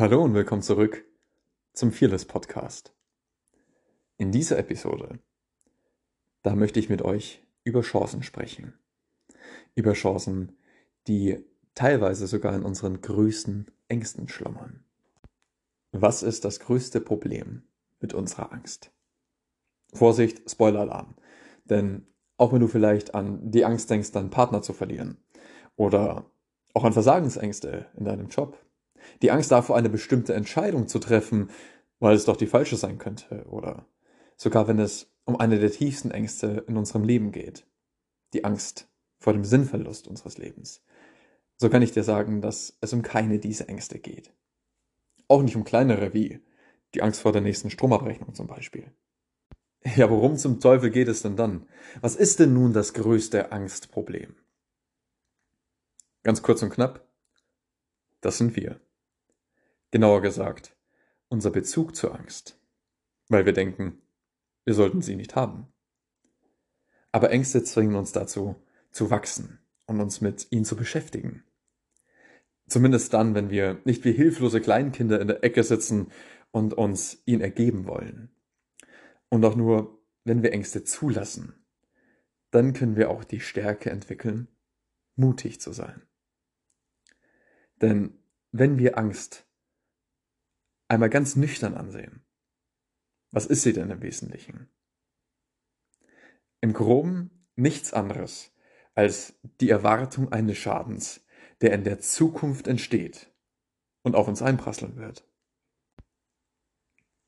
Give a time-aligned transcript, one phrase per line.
[0.00, 1.04] Hallo und willkommen zurück
[1.74, 2.94] zum Fearless Podcast.
[4.16, 5.18] In dieser Episode,
[6.42, 8.72] da möchte ich mit euch über Chancen sprechen.
[9.74, 10.56] Über Chancen,
[11.06, 11.44] die
[11.74, 14.86] teilweise sogar in unseren größten Ängsten schlummern.
[15.92, 17.64] Was ist das größte Problem
[18.00, 18.92] mit unserer Angst?
[19.92, 21.14] Vorsicht, Spoiler-Alarm.
[21.66, 22.06] Denn
[22.38, 25.18] auch wenn du vielleicht an die Angst denkst, deinen Partner zu verlieren
[25.76, 26.24] oder
[26.72, 28.56] auch an Versagensängste in deinem Job
[29.22, 31.50] die Angst davor, eine bestimmte Entscheidung zu treffen,
[31.98, 33.86] weil es doch die falsche sein könnte, oder
[34.36, 37.66] sogar wenn es um eine der tiefsten Ängste in unserem Leben geht.
[38.32, 40.82] Die Angst vor dem Sinnverlust unseres Lebens.
[41.56, 44.32] So kann ich dir sagen, dass es um keine dieser Ängste geht.
[45.28, 46.40] Auch nicht um kleinere wie
[46.94, 48.90] die Angst vor der nächsten Stromabrechnung zum Beispiel.
[49.96, 51.66] Ja, worum zum Teufel geht es denn dann?
[52.00, 54.36] Was ist denn nun das größte Angstproblem?
[56.22, 57.08] Ganz kurz und knapp,
[58.20, 58.80] das sind wir.
[59.90, 60.76] Genauer gesagt,
[61.28, 62.58] unser Bezug zur Angst,
[63.28, 64.00] weil wir denken,
[64.64, 65.66] wir sollten sie nicht haben.
[67.12, 68.56] Aber Ängste zwingen uns dazu,
[68.92, 71.44] zu wachsen und uns mit ihnen zu beschäftigen.
[72.68, 76.12] Zumindest dann, wenn wir nicht wie hilflose Kleinkinder in der Ecke sitzen
[76.52, 78.30] und uns ihnen ergeben wollen.
[79.28, 81.54] Und auch nur, wenn wir Ängste zulassen,
[82.52, 84.46] dann können wir auch die Stärke entwickeln,
[85.16, 86.02] mutig zu sein.
[87.80, 88.18] Denn
[88.52, 89.46] wenn wir Angst
[90.90, 92.24] einmal ganz nüchtern ansehen.
[93.30, 94.68] Was ist sie denn im Wesentlichen?
[96.60, 98.52] Im groben nichts anderes
[98.94, 101.24] als die Erwartung eines Schadens,
[101.60, 103.30] der in der Zukunft entsteht
[104.02, 105.24] und auf uns einprasseln wird.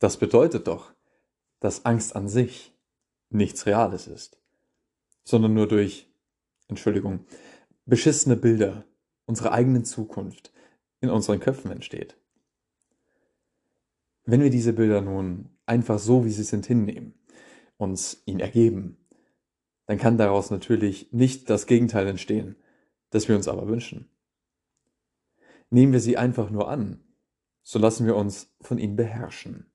[0.01, 0.93] Das bedeutet doch,
[1.61, 2.77] dass Angst an sich
[3.31, 4.43] nichts Reales ist,
[5.23, 6.13] sondern nur durch,
[6.67, 7.27] Entschuldigung,
[7.87, 8.85] beschissene Bilder
[9.27, 10.53] unserer eigenen Zukunft
[11.01, 12.17] in unseren Köpfen entsteht.
[14.25, 17.15] Wenn wir diese Bilder nun einfach so, wie sie sind, hinnehmen,
[17.77, 18.99] uns ihnen ergeben,
[19.87, 22.57] dann kann daraus natürlich nicht das Gegenteil entstehen,
[23.11, 24.09] das wir uns aber wünschen.
[25.71, 27.03] Nehmen wir sie einfach nur an,
[27.63, 29.67] so lassen wir uns von ihnen beherrschen,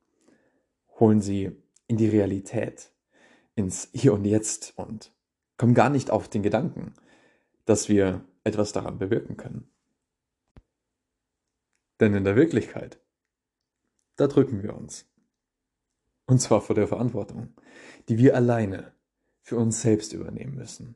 [1.00, 1.52] holen sie
[1.88, 2.92] in die Realität,
[3.56, 5.12] ins Hier und Jetzt und
[5.58, 6.94] kommen gar nicht auf den Gedanken,
[7.66, 9.70] dass wir etwas daran bewirken können.
[12.00, 13.00] Denn in der Wirklichkeit
[14.18, 15.06] da drücken wir uns.
[16.26, 17.54] Und zwar vor der Verantwortung,
[18.10, 18.92] die wir alleine
[19.42, 20.96] für uns selbst übernehmen müssen.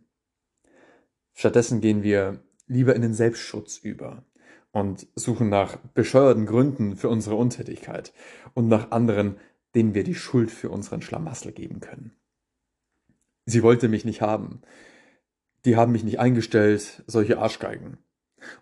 [1.34, 4.26] Stattdessen gehen wir lieber in den Selbstschutz über
[4.72, 8.14] und suchen nach bescheuerten Gründen für unsere Untätigkeit
[8.54, 9.38] und nach anderen,
[9.76, 12.14] denen wir die Schuld für unseren Schlamassel geben können.
[13.46, 14.62] Sie wollte mich nicht haben.
[15.66, 17.98] Die haben mich nicht eingestellt, solche Arschgeigen.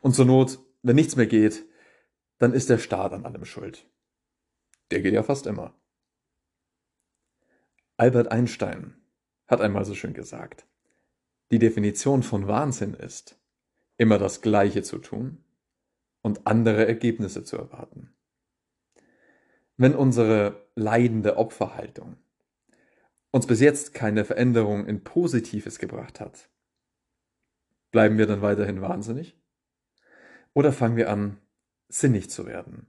[0.02, 1.66] Und zur Not, wenn nichts mehr geht,
[2.38, 3.86] dann ist der Staat an allem schuld.
[4.92, 5.74] Der geht ja fast immer.
[7.98, 8.96] Albert Einstein
[9.48, 10.66] hat einmal so schön gesagt,
[11.52, 13.40] die Definition von Wahnsinn ist,
[13.98, 15.44] immer das Gleiche zu tun
[16.22, 18.16] und andere Ergebnisse zu erwarten.
[19.78, 22.18] Wenn unsere leidende Opferhaltung
[23.32, 26.50] uns bis jetzt keine Veränderung in Positives gebracht hat,
[27.92, 29.38] bleiben wir dann weiterhin wahnsinnig?
[30.54, 31.38] Oder fangen wir an,
[31.90, 32.88] sinnig zu werden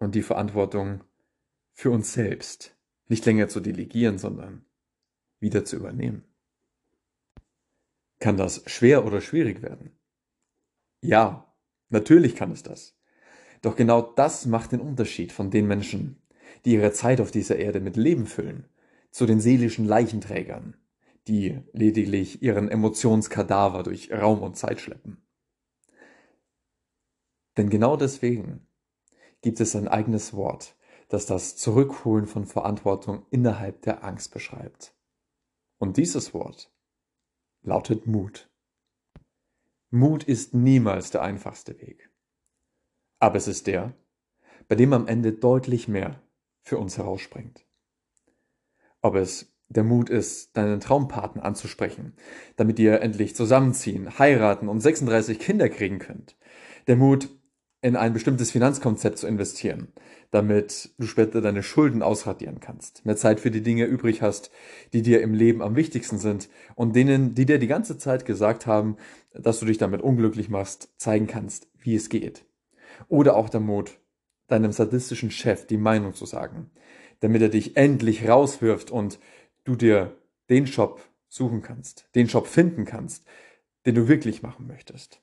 [0.00, 1.04] und die Verantwortung
[1.72, 4.64] für uns selbst nicht länger zu delegieren, sondern
[5.38, 6.24] wieder zu übernehmen.
[8.18, 9.98] Kann das schwer oder schwierig werden?
[11.00, 11.54] Ja,
[11.88, 12.98] natürlich kann es das.
[13.62, 16.22] Doch genau das macht den Unterschied von den Menschen,
[16.64, 18.68] die ihre Zeit auf dieser Erde mit Leben füllen,
[19.10, 20.76] zu den seelischen Leichenträgern,
[21.26, 25.18] die lediglich ihren Emotionskadaver durch Raum und Zeit schleppen.
[27.56, 28.66] Denn genau deswegen
[29.42, 30.76] gibt es ein eigenes Wort,
[31.08, 34.94] das das Zurückholen von Verantwortung innerhalb der Angst beschreibt.
[35.78, 36.72] Und dieses Wort
[37.62, 38.50] lautet Mut.
[39.90, 42.10] Mut ist niemals der einfachste Weg.
[43.18, 43.94] Aber es ist der,
[44.68, 46.22] bei dem am Ende deutlich mehr
[46.62, 47.66] für uns herausspringt.
[49.00, 52.14] Ob es der Mut ist, deinen Traumpartner anzusprechen,
[52.56, 56.36] damit ihr endlich zusammenziehen, heiraten und 36 Kinder kriegen könnt.
[56.86, 57.28] Der Mut,
[57.82, 59.88] in ein bestimmtes Finanzkonzept zu investieren,
[60.30, 64.50] damit du später deine Schulden ausradieren kannst, mehr Zeit für die Dinge übrig hast,
[64.92, 68.66] die dir im Leben am wichtigsten sind und denen, die dir die ganze Zeit gesagt
[68.66, 68.96] haben,
[69.32, 72.44] dass du dich damit unglücklich machst, zeigen kannst, wie es geht.
[73.08, 73.98] Oder auch der Mut,
[74.48, 76.70] deinem sadistischen Chef die Meinung zu sagen,
[77.20, 79.18] damit er dich endlich rauswirft und
[79.64, 80.16] du dir
[80.50, 83.24] den Job suchen kannst, den Job finden kannst,
[83.86, 85.20] den du wirklich machen möchtest.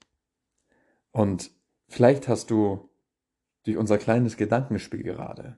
[1.12, 1.52] Und
[1.88, 2.90] Vielleicht hast du
[3.64, 5.58] durch unser kleines Gedankenspiel gerade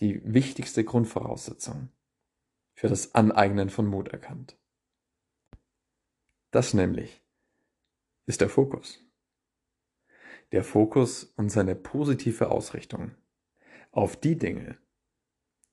[0.00, 1.88] die wichtigste Grundvoraussetzung
[2.74, 4.58] für das Aneignen von Mut erkannt.
[6.50, 7.22] Das nämlich
[8.26, 9.02] ist der Fokus.
[10.52, 13.14] Der Fokus und seine positive Ausrichtung
[13.90, 14.78] auf die Dinge,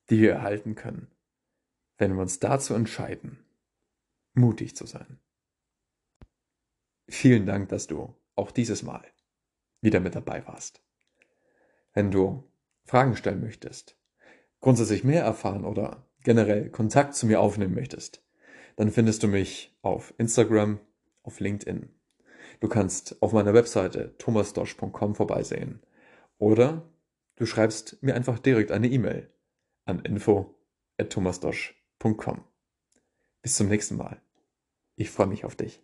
[0.10, 1.12] die wir erhalten können,
[1.98, 3.46] wenn wir uns dazu entscheiden,
[4.34, 5.20] mutig zu sein.
[7.08, 9.06] Vielen Dank, dass du auch dieses Mal
[9.84, 10.82] wieder mit dabei warst.
[11.94, 12.50] Wenn du
[12.86, 13.96] Fragen stellen möchtest,
[14.60, 18.24] grundsätzlich mehr erfahren oder generell Kontakt zu mir aufnehmen möchtest,
[18.76, 20.80] dann findest du mich auf Instagram,
[21.22, 21.90] auf LinkedIn.
[22.60, 25.82] Du kannst auf meiner Webseite thomasdosch.com vorbeisehen
[26.38, 26.90] oder
[27.36, 29.30] du schreibst mir einfach direkt eine E-Mail
[29.86, 32.44] an info@thomasdosch.com.
[33.42, 34.22] Bis zum nächsten Mal.
[34.96, 35.82] Ich freue mich auf dich.